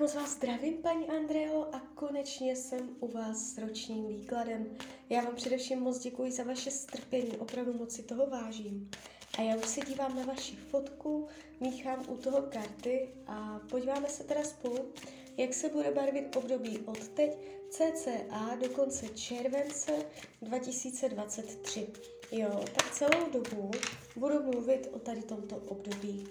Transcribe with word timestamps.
Moc 0.00 0.14
vás 0.14 0.30
zdravím, 0.30 0.74
paní 0.74 1.08
Andreo, 1.08 1.74
a 1.74 1.80
konečně 1.94 2.56
jsem 2.56 2.96
u 3.00 3.08
vás 3.08 3.38
s 3.38 3.58
ročním 3.58 4.06
výkladem. 4.06 4.76
Já 5.08 5.22
vám 5.22 5.34
především 5.34 5.80
moc 5.80 5.98
děkuji 5.98 6.32
za 6.32 6.42
vaše 6.42 6.70
strpení, 6.70 7.36
opravdu 7.38 7.72
moc 7.72 7.92
si 7.92 8.02
toho 8.02 8.26
vážím. 8.26 8.90
A 9.38 9.42
já 9.42 9.56
už 9.56 9.66
se 9.66 9.80
dívám 9.80 10.16
na 10.16 10.22
vaši 10.22 10.56
fotku, 10.56 11.28
míchám 11.60 12.04
u 12.08 12.16
toho 12.16 12.42
karty 12.42 13.08
a 13.26 13.60
podíváme 13.70 14.08
se 14.08 14.24
teda 14.24 14.44
spolu, 14.44 14.92
jak 15.36 15.54
se 15.54 15.68
bude 15.68 15.90
barvit 15.90 16.36
období 16.36 16.78
od 16.78 17.08
teď 17.08 17.38
cca 17.70 18.56
do 18.62 18.68
konce 18.68 19.08
července 19.08 19.92
2023. 20.42 21.86
Jo, 22.32 22.64
tak 22.74 22.90
celou 22.90 23.30
dobu 23.32 23.70
budu 24.16 24.42
mluvit 24.42 24.88
o 24.92 24.98
tady 24.98 25.22
tomto 25.22 25.56
období. 25.56 26.28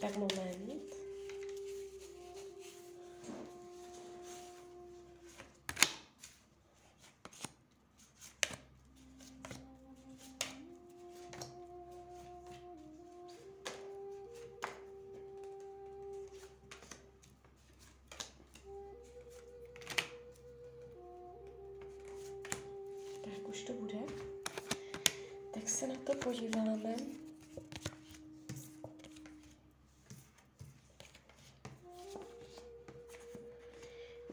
Tak 0.00 0.16
moment. 0.16 0.97
Podíváme. 26.28 26.96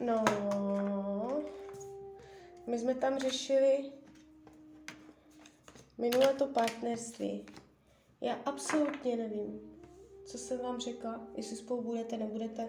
No, 0.00 0.24
my 2.66 2.78
jsme 2.78 2.94
tam 2.94 3.18
řešili 3.18 3.92
minulé 5.98 6.34
to 6.34 6.46
partnerství. 6.46 7.46
Já 8.20 8.34
absolutně 8.44 9.16
nevím, 9.16 9.60
co 10.24 10.38
jsem 10.38 10.58
vám 10.58 10.80
řekla, 10.80 11.26
jestli 11.36 11.56
spolu 11.56 11.82
budete, 11.82 12.16
nebudete. 12.16 12.68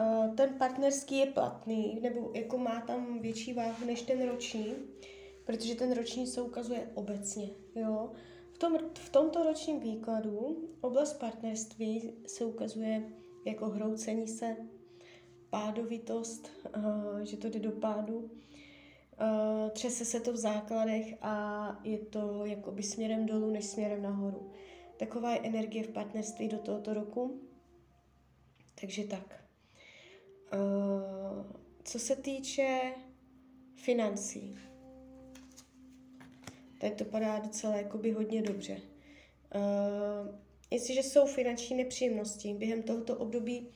Uh, 0.00 0.34
ten 0.34 0.54
partnerský 0.54 1.18
je 1.18 1.26
platný, 1.26 2.00
nebo 2.02 2.30
jako 2.34 2.58
má 2.58 2.80
tam 2.80 3.18
větší 3.18 3.52
váhu 3.52 3.86
než 3.86 4.02
ten 4.02 4.28
roční, 4.28 4.74
protože 5.44 5.74
ten 5.74 5.92
roční 5.92 6.26
se 6.26 6.42
ukazuje 6.42 6.90
obecně. 6.94 7.50
Jo? 7.74 8.12
Tom, 8.60 8.78
v 8.94 9.08
tomto 9.08 9.44
ročním 9.44 9.80
výkladu 9.80 10.68
oblast 10.80 11.12
partnerství 11.12 12.12
se 12.26 12.44
ukazuje 12.44 13.12
jako 13.46 13.68
hroucení 13.68 14.28
se, 14.28 14.56
pádovitost, 15.50 16.50
uh, 16.76 17.20
že 17.20 17.36
to 17.36 17.48
jde 17.48 17.58
do 17.58 17.72
pádu, 17.72 18.18
uh, 18.18 18.30
třese 19.70 20.04
se 20.04 20.20
to 20.20 20.32
v 20.32 20.36
základech 20.36 21.14
a 21.22 21.80
je 21.84 21.98
to 21.98 22.44
jakoby 22.44 22.82
směrem 22.82 23.26
dolů 23.26 23.50
než 23.50 23.64
směrem 23.64 24.02
nahoru. 24.02 24.52
Taková 24.96 25.32
je 25.32 25.40
energie 25.40 25.84
v 25.84 25.92
partnerství 25.92 26.48
do 26.48 26.58
tohoto 26.58 26.94
roku. 26.94 27.40
Takže 28.80 29.04
tak. 29.04 29.44
Uh, 30.54 31.46
co 31.84 31.98
se 31.98 32.16
týče 32.16 32.94
financí, 33.74 34.58
tady 36.80 36.94
to 36.94 37.04
padá 37.04 37.38
docela 37.38 37.76
jakoby 37.76 38.12
hodně 38.12 38.42
dobře. 38.42 38.76
Uh, 39.54 40.34
jestliže 40.70 41.02
jsou 41.02 41.26
finanční 41.26 41.76
nepříjemnosti 41.76 42.54
během 42.54 42.82
tohoto 42.82 43.16
období, 43.16 43.68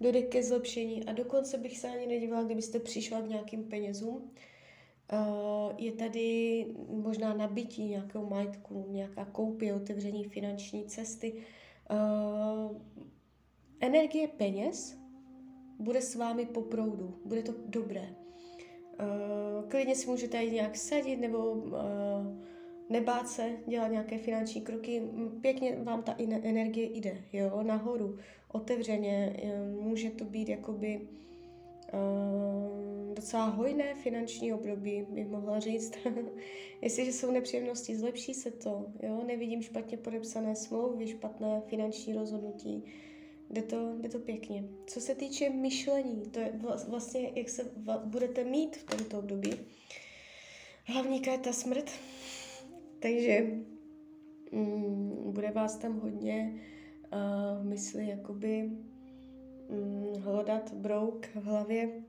dojde 0.00 0.22
ke 0.22 0.42
zlepšení 0.42 1.04
a 1.04 1.12
dokonce 1.12 1.58
bych 1.58 1.78
se 1.78 1.88
ani 1.88 2.06
nedívala, 2.06 2.42
kdybyste 2.42 2.78
přišla 2.78 3.20
k 3.20 3.28
nějakým 3.28 3.64
penězům. 3.64 4.30
Uh, 5.12 5.72
je 5.78 5.92
tady 5.92 6.66
možná 6.88 7.34
nabití 7.34 7.84
nějakého 7.84 8.26
majetku, 8.26 8.86
nějaká 8.88 9.24
koupě, 9.24 9.74
otevření 9.74 10.24
finanční 10.24 10.84
cesty. 10.84 11.32
Uh, 11.90 12.76
energie 13.80 14.28
peněz 14.28 14.98
bude 15.78 16.02
s 16.02 16.14
vámi 16.14 16.46
po 16.46 16.62
proudu, 16.62 17.20
bude 17.24 17.42
to 17.42 17.54
dobré. 17.66 18.08
Uh, 19.00 19.68
klidně 19.68 19.94
si 19.94 20.10
můžete 20.10 20.42
jít 20.42 20.52
nějak 20.52 20.76
sadit 20.76 21.20
nebo 21.20 21.52
uh, 21.52 21.72
nebát 22.92 23.28
se 23.28 23.50
dělat 23.66 23.88
nějaké 23.88 24.18
finanční 24.18 24.60
kroky, 24.60 25.02
pěkně 25.40 25.76
vám 25.82 26.02
ta 26.02 26.14
energie 26.18 26.88
jde, 26.92 27.24
jo, 27.32 27.62
nahoru, 27.62 28.18
otevřeně, 28.52 29.36
může 29.80 30.10
to 30.10 30.24
být 30.24 30.48
jakoby 30.48 31.00
uh, 31.92 33.14
docela 33.14 33.44
hojné 33.44 33.94
finanční 33.94 34.52
období, 34.52 35.06
bych 35.10 35.28
mohla 35.28 35.60
říct. 35.60 35.92
Jestliže 36.82 37.12
jsou 37.12 37.30
nepříjemnosti, 37.30 37.96
zlepší 37.96 38.34
se 38.34 38.50
to, 38.50 38.86
jo, 39.02 39.22
nevidím 39.26 39.62
špatně 39.62 39.96
podepsané 39.96 40.56
smlouvy, 40.56 41.08
špatné 41.08 41.62
finanční 41.66 42.14
rozhodnutí, 42.14 42.84
jde 43.50 43.62
to, 43.62 43.94
jde 44.00 44.08
to 44.08 44.18
pěkně. 44.18 44.64
Co 44.86 45.00
se 45.00 45.14
týče 45.14 45.50
myšlení, 45.50 46.22
to 46.30 46.40
je 46.40 46.52
vlastně, 46.88 47.32
jak 47.34 47.48
se 47.48 47.70
budete 48.04 48.44
mít 48.44 48.76
v 48.76 48.84
tomto 48.84 49.18
období, 49.18 49.52
hlavní 50.84 51.20
karta 51.20 51.52
smrt, 51.52 51.90
takže 53.02 53.46
mm, 54.52 55.32
bude 55.32 55.50
vás 55.50 55.76
tam 55.76 56.00
hodně 56.00 56.60
uh, 57.12 57.64
mysli 57.64 58.08
jakoby 58.08 58.70
mm, 59.68 60.14
hledat 60.20 60.74
brouk 60.74 61.26
v 61.26 61.44
hlavě, 61.44 62.02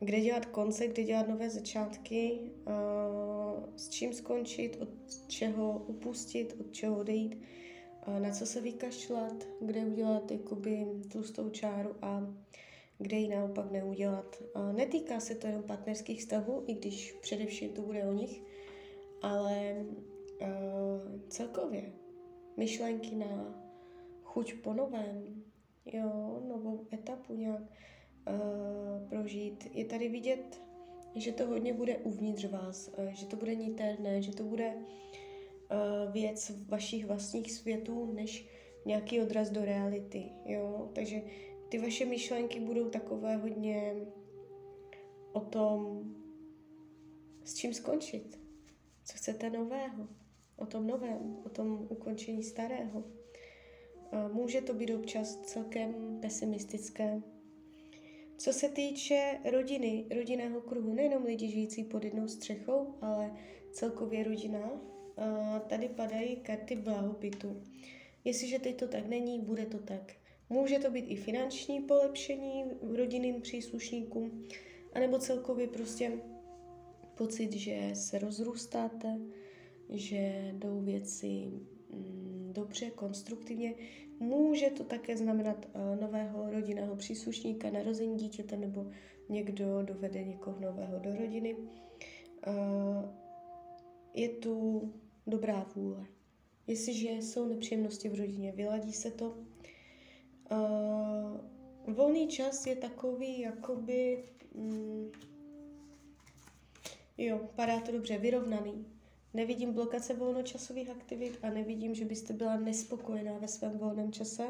kde 0.00 0.20
dělat 0.20 0.46
konce, 0.46 0.88
kde 0.88 1.04
dělat 1.04 1.28
nové 1.28 1.50
začátky, 1.50 2.40
uh, 2.40 3.64
s 3.76 3.88
čím 3.88 4.12
skončit, 4.12 4.76
od 4.80 4.88
čeho 5.28 5.84
upustit, 5.86 6.56
od 6.60 6.72
čeho 6.72 6.98
odejít, 6.98 7.42
uh, 8.08 8.20
na 8.20 8.30
co 8.30 8.46
se 8.46 8.60
vykašlat, 8.60 9.46
kde 9.60 9.80
udělat 9.80 10.30
jakoby 10.30 10.86
tlustou 11.12 11.50
čáru 11.50 11.90
a 12.02 12.34
kde 12.98 13.16
ji 13.16 13.28
naopak 13.28 13.70
neudělat. 13.70 14.42
Netýká 14.72 15.20
se 15.20 15.34
to 15.34 15.46
jenom 15.46 15.62
partnerských 15.62 16.20
vztahů, 16.20 16.64
i 16.66 16.74
když 16.74 17.12
především 17.12 17.70
to 17.70 17.82
bude 17.82 18.04
o 18.04 18.12
nich, 18.12 18.42
ale 19.22 19.86
uh, 20.40 21.20
celkově 21.28 21.92
myšlenky 22.56 23.14
na 23.14 23.64
chuť 24.22 24.54
po 24.54 24.72
novém, 24.72 25.42
jo, 25.84 26.42
novou 26.48 26.86
etapu 26.92 27.34
nějak 27.34 27.62
uh, 27.62 29.08
prožít. 29.08 29.68
Je 29.74 29.84
tady 29.84 30.08
vidět, 30.08 30.62
že 31.14 31.32
to 31.32 31.46
hodně 31.46 31.72
bude 31.72 31.98
uvnitř 31.98 32.44
vás, 32.44 32.90
uh, 32.98 33.08
že 33.08 33.26
to 33.26 33.36
bude 33.36 33.54
niterné, 33.54 34.22
že 34.22 34.32
to 34.32 34.42
bude 34.42 34.74
uh, 34.74 36.12
věc 36.12 36.52
vašich 36.68 37.06
vlastních 37.06 37.52
světů, 37.52 38.12
než 38.12 38.48
nějaký 38.86 39.20
odraz 39.20 39.50
do 39.50 39.64
reality, 39.64 40.32
jo. 40.44 40.90
Takže 40.94 41.22
ty 41.68 41.78
vaše 41.78 42.04
myšlenky 42.04 42.60
budou 42.60 42.88
takové 42.88 43.36
hodně 43.36 43.94
o 45.32 45.40
tom, 45.40 46.02
s 47.44 47.54
čím 47.54 47.74
skončit, 47.74 48.40
co 49.10 49.16
chcete 49.16 49.50
nového, 49.50 50.08
o 50.56 50.66
tom 50.66 50.86
novém, 50.86 51.36
o 51.46 51.48
tom 51.48 51.86
ukončení 51.90 52.42
starého. 52.42 53.04
Může 54.32 54.60
to 54.60 54.74
být 54.74 54.94
občas 54.94 55.36
celkem 55.36 56.18
pesimistické. 56.22 57.22
Co 58.36 58.52
se 58.52 58.68
týče 58.68 59.38
rodiny, 59.50 60.06
rodinného 60.16 60.60
kruhu, 60.60 60.94
nejenom 60.94 61.24
lidi 61.24 61.48
žijící 61.48 61.84
pod 61.84 62.04
jednou 62.04 62.28
střechou, 62.28 62.94
ale 63.00 63.36
celkově 63.72 64.24
rodina, 64.24 64.80
tady 65.66 65.88
padají 65.88 66.36
karty 66.36 66.76
blahobytu. 66.76 67.62
Jestliže 68.24 68.58
teď 68.58 68.76
to 68.76 68.88
tak 68.88 69.06
není, 69.06 69.40
bude 69.40 69.66
to 69.66 69.78
tak. 69.78 70.12
Může 70.48 70.78
to 70.78 70.90
být 70.90 71.06
i 71.08 71.16
finanční 71.16 71.80
polepšení 71.80 72.64
rodinným 72.96 73.40
příslušníkům, 73.40 74.48
anebo 74.92 75.18
celkově 75.18 75.66
prostě 75.66 76.12
pocit, 77.20 77.52
že 77.52 77.90
se 77.94 78.18
rozrůstáte, 78.18 79.18
že 79.88 80.52
jdou 80.52 80.80
věci 80.80 81.52
mm, 81.92 82.50
dobře, 82.52 82.90
konstruktivně. 82.90 83.74
Může 84.20 84.70
to 84.70 84.84
také 84.84 85.16
znamenat 85.16 85.66
uh, 85.66 86.00
nového 86.00 86.50
rodinného 86.50 86.96
příslušníka, 86.96 87.70
narození 87.70 88.16
dítěte 88.16 88.56
nebo 88.56 88.90
někdo 89.28 89.82
dovede 89.82 90.24
někoho 90.24 90.60
nového 90.60 90.98
do 90.98 91.16
rodiny. 91.16 91.54
Uh, 91.54 93.04
je 94.14 94.28
tu 94.28 94.82
dobrá 95.26 95.66
vůle. 95.74 96.06
Jestliže 96.66 97.10
jsou 97.10 97.48
nepříjemnosti 97.48 98.08
v 98.08 98.14
rodině, 98.14 98.52
vyladí 98.52 98.92
se 98.92 99.10
to. 99.10 99.38
Uh, 100.52 101.94
volný 101.94 102.28
čas 102.28 102.66
je 102.66 102.76
takový, 102.76 103.40
jakoby... 103.40 104.24
Mm, 104.54 105.10
Jo, 107.22 107.40
padá 107.56 107.80
to 107.80 107.92
dobře, 107.92 108.18
vyrovnaný. 108.18 108.86
Nevidím 109.34 109.72
blokace 109.72 110.14
volnočasových 110.14 110.90
aktivit 110.90 111.38
a 111.42 111.50
nevidím, 111.50 111.94
že 111.94 112.04
byste 112.04 112.32
byla 112.32 112.56
nespokojená 112.56 113.38
ve 113.38 113.48
svém 113.48 113.78
volném 113.78 114.12
čase. 114.12 114.46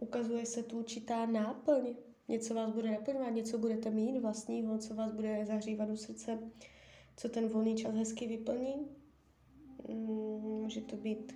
Ukazuje 0.00 0.46
se 0.46 0.62
tu 0.62 0.78
určitá 0.78 1.26
náplň, 1.26 1.94
něco 2.28 2.54
vás 2.54 2.70
bude 2.70 2.90
naplňovat, 2.90 3.30
něco 3.30 3.58
budete 3.58 3.90
mít 3.90 4.18
vlastního, 4.18 4.78
co 4.78 4.94
vás 4.94 5.12
bude 5.12 5.46
zahřívat 5.46 5.88
do 5.88 5.96
srdce, 5.96 6.38
co 7.16 7.28
ten 7.28 7.48
volný 7.48 7.76
čas 7.76 7.94
hezky 7.94 8.26
vyplní. 8.26 8.74
Mm, 9.88 10.40
může 10.40 10.80
to 10.80 10.96
být 10.96 11.34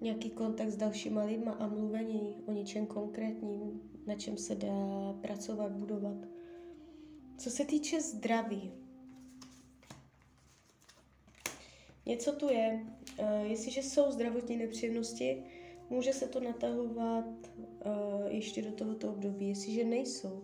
nějaký 0.00 0.30
kontakt 0.30 0.70
s 0.70 0.76
dalšíma 0.76 1.24
lidma 1.24 1.52
a 1.52 1.66
mluvení 1.66 2.42
o 2.46 2.52
něčem 2.52 2.86
konkrétním, 2.86 3.80
na 4.06 4.14
čem 4.14 4.36
se 4.36 4.54
dá 4.54 5.12
pracovat, 5.20 5.72
budovat. 5.72 6.16
Co 7.38 7.50
se 7.50 7.64
týče 7.64 8.00
zdraví, 8.00 8.72
něco 12.10 12.32
tu 12.32 12.48
je. 12.48 12.86
Uh, 13.18 13.50
jestliže 13.50 13.82
jsou 13.82 14.10
zdravotní 14.10 14.56
nepříjemnosti, 14.56 15.42
může 15.90 16.12
se 16.12 16.28
to 16.28 16.40
natahovat 16.40 17.24
uh, 17.24 18.26
ještě 18.28 18.62
do 18.62 18.72
tohoto 18.72 19.08
období. 19.08 19.48
Jestliže 19.48 19.84
nejsou, 19.84 20.42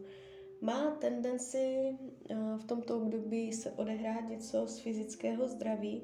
má 0.61 0.91
tendenci 0.91 1.97
uh, 2.31 2.57
v 2.57 2.65
tomto 2.65 2.97
období 2.97 3.53
se 3.53 3.71
odehrát 3.71 4.29
něco 4.29 4.67
z 4.67 4.79
fyzického 4.79 5.49
zdraví, 5.49 6.03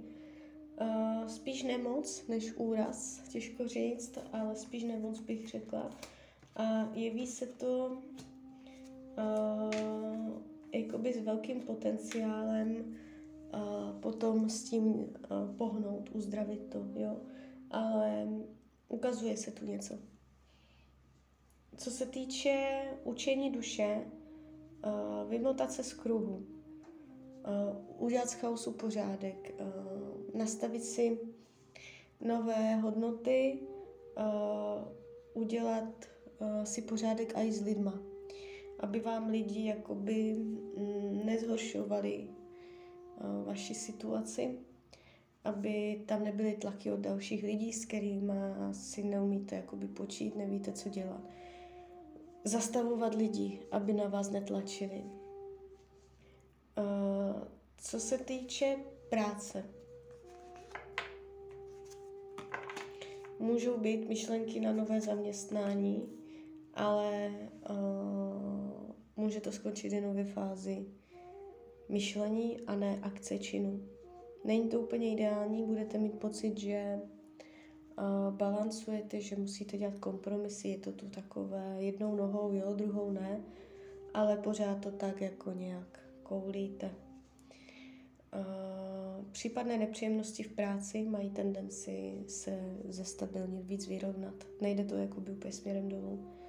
spíš 1.27 1.63
nemoc 1.63 2.27
než 2.29 2.53
úraz, 2.57 3.23
těžko 3.29 3.69
říct, 3.69 4.19
ale 4.33 4.57
spíš 4.57 4.85
nemoc 4.85 5.21
bych 5.21 5.49
řekla. 5.49 5.91
A 6.57 6.91
jeví 6.95 7.27
se 7.27 7.47
to 7.47 7.99
jakoby 10.73 11.13
s 11.13 11.25
velkým 11.25 11.61
potenciálem 11.61 12.97
uh, 13.55 14.01
potom 14.01 14.51
s 14.51 14.65
tím 14.65 15.07
pohnout, 15.59 16.11
uzdravit 16.13 16.67
to, 16.69 16.87
jo. 16.95 17.17
Ale 17.71 18.29
ukazuje 18.89 19.37
se 19.37 19.51
tu 19.51 19.67
něco. 19.67 19.95
Co 21.77 21.91
se 21.91 22.07
týče 22.07 22.85
učení 23.05 23.51
duše, 23.51 24.05
vymotat 25.29 25.73
se 25.73 25.85
z 25.85 25.93
kruhu, 25.93 26.35
uh, 26.35 28.05
udělat 28.07 28.29
z 28.29 28.33
chaosu 28.33 28.73
pořádek, 28.73 29.55
nastavit 30.35 30.85
si 30.85 31.21
nové 32.21 32.75
hodnoty, 32.75 33.59
udělat 35.35 36.09
si 36.65 36.83
pořádek 36.83 37.33
i 37.37 37.53
s 37.53 37.63
lidma, 37.63 38.03
aby 38.79 39.01
vám 39.01 39.29
lidi 39.29 39.65
jakoby 39.65 40.33
mm, 40.33 41.27
nezhoršovali 41.27 42.29
uh, 43.23 43.47
vaši 43.47 43.75
situaci, 43.75 44.59
aby 45.45 46.03
tam 46.07 46.25
nebyly 46.25 46.53
tlaky 46.53 46.93
od 46.93 47.01
dalších 47.01 47.43
lidí, 47.43 47.73
s 47.73 47.85
kterými 47.85 48.33
si 48.73 49.03
neumíte 49.03 49.57
jakoby 49.57 49.89
počít, 49.89 50.37
nevíte, 50.37 50.73
co 50.73 50.89
dělat. 50.89 51.21
Zastavovat 52.45 53.15
lidi, 53.15 53.61
aby 53.71 53.93
na 53.93 54.09
vás 54.09 54.31
netlačili. 54.31 55.03
Uh, 56.79 57.43
co 57.77 58.01
se 58.01 58.19
týče 58.19 58.77
práce, 59.11 59.65
můžou 63.39 63.79
být 63.79 64.09
myšlenky 64.09 64.61
na 64.61 64.73
nové 64.73 65.01
zaměstnání, 65.01 66.09
ale 66.75 67.31
uh, 67.71 68.73
může 69.17 69.41
to 69.41 69.53
skončit 69.53 69.93
jenom 69.93 70.17
ve 70.17 70.25
fázi 70.25 70.87
myšlení 71.93 72.61
a 72.67 72.77
ne 72.77 72.99
akce 73.03 73.39
činu. 73.39 73.81
Není 74.45 74.69
to 74.69 74.81
úplně 74.81 75.13
ideální, 75.13 75.65
budete 75.65 75.99
mít 75.99 76.19
pocit, 76.19 76.59
že 76.59 77.01
uh, 77.99 78.35
balancujete, 78.37 79.21
že 79.21 79.37
musíte 79.37 79.79
dělat 79.79 79.99
kompromisy, 79.99 80.69
je 80.69 80.79
to 80.79 80.93
tu 80.93 81.09
takové 81.09 81.77
jednou 81.79 82.17
nohou, 82.17 82.53
jo, 82.53 82.75
druhou 82.75 83.11
ne, 83.11 83.41
ale 84.15 84.37
pořád 84.37 84.81
to 84.81 84.91
tak 84.91 85.21
jako 85.21 85.53
nějak 85.53 86.01
koulíte. 86.23 86.91
Uh, 88.35 89.25
případné 89.33 89.79
nepříjemnosti 89.79 90.43
v 90.43 90.53
práci 90.53 91.03
mají 91.03 91.31
tendenci 91.31 92.25
se 92.29 92.77
zestabilnit, 92.89 93.67
víc 93.67 93.89
vyrovnat. 93.89 94.35
Nejde 94.61 94.85
to 94.85 94.97
jako 94.97 95.21
by 95.21 95.33
úplně 95.33 95.53
směrem 95.53 95.89
dolů. 95.89 96.42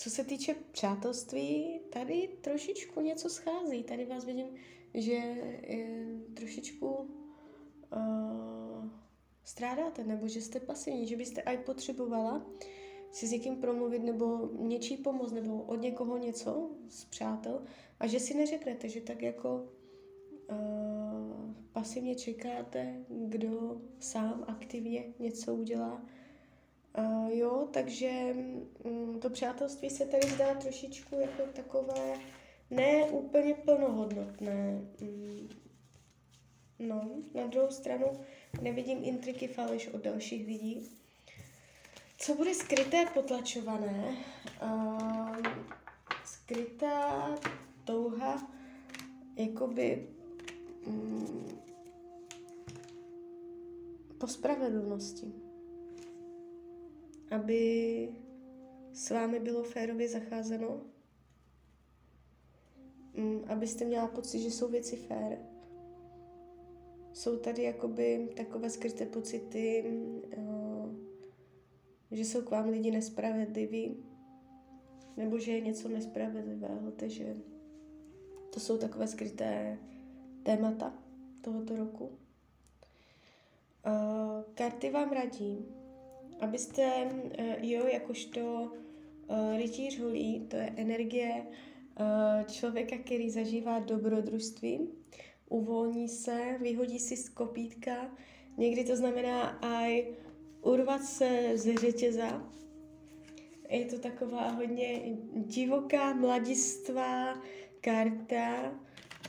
Co 0.00 0.10
se 0.10 0.24
týče 0.24 0.54
přátelství, 0.72 1.80
tady 1.90 2.28
trošičku 2.40 3.00
něco 3.00 3.28
schází. 3.28 3.82
Tady 3.82 4.06
vás 4.06 4.24
vidím, 4.24 4.46
že 4.94 5.12
je, 5.12 6.06
trošičku 6.34 6.86
uh, 6.86 7.08
strádáte, 9.44 10.04
nebo 10.04 10.28
že 10.28 10.42
jste 10.42 10.60
pasivní, 10.60 11.06
že 11.06 11.16
byste 11.16 11.42
aj 11.42 11.58
potřebovala 11.58 12.46
si 13.10 13.26
s 13.26 13.30
někým 13.30 13.56
promluvit, 13.56 13.98
nebo 13.98 14.48
něčí 14.58 14.96
pomoc, 14.96 15.32
nebo 15.32 15.62
od 15.62 15.80
někoho 15.80 16.18
něco 16.18 16.70
z 16.88 17.04
přátel, 17.04 17.62
a 18.00 18.06
že 18.06 18.20
si 18.20 18.34
neřeknete, 18.34 18.88
že 18.88 19.00
tak 19.00 19.22
jako 19.22 19.68
uh, 20.50 21.54
pasivně 21.72 22.14
čekáte, 22.14 23.04
kdo 23.08 23.80
sám 23.98 24.44
aktivně 24.48 25.14
něco 25.18 25.54
udělá. 25.54 26.06
Uh, 26.98 27.30
jo, 27.30 27.68
takže 27.72 28.34
um, 28.84 29.20
to 29.20 29.30
přátelství 29.30 29.90
se 29.90 30.06
tady 30.06 30.28
zdá 30.28 30.54
trošičku 30.54 31.14
jako 31.20 31.42
takové 31.52 32.18
ne 32.70 33.04
úplně 33.04 33.54
plnohodnotné. 33.54 34.80
Um, 35.02 35.48
no, 36.78 37.10
na 37.34 37.46
druhou 37.46 37.70
stranu 37.70 38.06
nevidím 38.62 39.04
intriky 39.04 39.48
faleš 39.48 39.88
od 39.88 40.02
dalších 40.02 40.46
lidí. 40.46 40.90
Co 42.18 42.34
bude 42.34 42.54
skryté, 42.54 43.06
potlačované? 43.14 44.16
Uh, 44.62 45.36
skrytá 46.24 47.34
touha 47.84 48.52
jakoby 49.36 50.08
mm, 50.86 51.58
po 54.18 54.26
spravedlnosti. 54.26 55.47
Aby 57.30 58.08
s 58.92 59.10
vámi 59.10 59.40
bylo 59.40 59.62
férově 59.62 60.08
zacházeno, 60.08 60.80
mm, 63.14 63.44
abyste 63.46 63.84
měla 63.84 64.08
pocit, 64.08 64.38
že 64.38 64.50
jsou 64.50 64.68
věci 64.68 64.96
fér. 64.96 65.38
Jsou 67.12 67.36
tady 67.36 67.62
jakoby 67.62 68.28
takové 68.36 68.70
skryté 68.70 69.06
pocity, 69.06 69.84
uh, 70.36 70.94
že 72.10 72.24
jsou 72.24 72.42
k 72.42 72.50
vám 72.50 72.68
lidi 72.68 72.90
nespravedliví, 72.90 74.04
nebo 75.16 75.38
že 75.38 75.52
je 75.52 75.60
něco 75.60 75.88
nespravedlivého, 75.88 76.90
takže 76.90 77.36
to 78.50 78.60
jsou 78.60 78.78
takové 78.78 79.06
skryté 79.06 79.78
témata 80.42 80.94
tohoto 81.40 81.76
roku. 81.76 82.04
Uh, 82.04 82.10
karty 84.54 84.90
vám 84.90 85.12
radí, 85.12 85.77
abyste, 86.40 87.10
uh, 87.38 87.64
jo, 87.64 87.86
jakožto 87.86 88.40
uh, 88.40 89.56
rytíř 89.56 90.00
holí, 90.00 90.46
to 90.48 90.56
je 90.56 90.72
energie 90.76 91.46
uh, 91.46 92.46
člověka, 92.46 92.96
který 92.98 93.30
zažívá 93.30 93.78
dobrodružství, 93.78 94.88
uvolní 95.48 96.08
se, 96.08 96.58
vyhodí 96.60 96.98
si 96.98 97.16
z 97.16 97.28
kopítka, 97.28 98.16
někdy 98.56 98.84
to 98.84 98.96
znamená 98.96 99.42
aj 99.48 100.06
urvat 100.62 101.04
se 101.04 101.50
ze 101.54 101.74
řetěza. 101.74 102.42
Je 103.68 103.84
to 103.84 103.98
taková 103.98 104.48
hodně 104.48 105.00
divoká, 105.34 106.14
mladistvá 106.14 107.42
karta, 107.80 108.78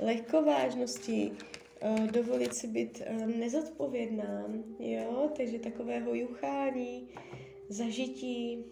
lehkovážnosti, 0.02 1.32
eh, 1.32 1.59
dovolit 2.12 2.54
si 2.54 2.68
být 2.68 3.02
eh, 3.06 3.28
nezodpovědná, 3.28 4.46
jo, 4.80 5.32
takže 5.38 5.60
takového 5.60 6.14
juchání, 6.14 7.10
zažití 7.70 8.66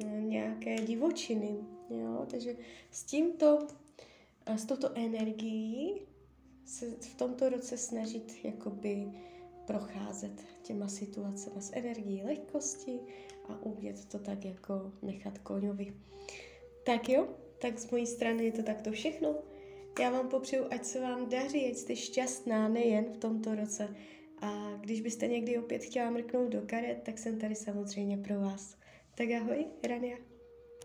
eh, 0.00 0.04
nějaké 0.04 0.76
divočiny, 0.76 1.56
jo, 1.90 2.26
takže 2.30 2.56
s 2.90 3.04
tímto, 3.04 3.66
s 4.56 4.64
touto 4.64 4.90
energií 4.94 6.00
se 6.64 6.86
v 6.86 7.14
tomto 7.14 7.48
roce 7.48 7.76
snažit 7.76 8.44
jakoby 8.44 9.12
procházet 9.66 10.32
těma 10.62 10.88
situacemi 10.88 11.62
s 11.62 11.70
energií 11.72 12.22
lehkosti 12.24 13.00
a 13.48 13.62
umět 13.62 14.04
to 14.04 14.18
tak 14.18 14.44
jako 14.44 14.92
nechat 15.02 15.38
koňovi. 15.38 15.94
Tak 16.84 17.08
jo, 17.08 17.28
tak 17.58 17.78
z 17.78 17.90
mojí 17.90 18.06
strany 18.06 18.44
je 18.44 18.52
to 18.52 18.62
takto 18.62 18.92
všechno. 18.92 19.34
Já 20.00 20.10
vám 20.10 20.28
popřeju, 20.28 20.66
ať 20.70 20.84
se 20.84 21.00
vám 21.00 21.28
daří, 21.28 21.66
ať 21.70 21.76
jste 21.76 21.96
šťastná 21.96 22.68
nejen 22.68 23.04
v 23.04 23.16
tomto 23.16 23.54
roce. 23.54 23.96
A 24.40 24.76
když 24.80 25.00
byste 25.00 25.28
někdy 25.28 25.58
opět 25.58 25.84
chtěla 25.84 26.10
mrknout 26.10 26.52
do 26.52 26.62
karet, 26.66 27.02
tak 27.02 27.18
jsem 27.18 27.38
tady 27.38 27.54
samozřejmě 27.54 28.18
pro 28.18 28.40
vás. 28.40 28.76
Tak 29.14 29.28
ahoj, 29.30 29.66
Rania. 29.88 30.31